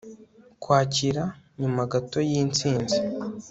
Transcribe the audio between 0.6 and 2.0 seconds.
Kwakira nyuma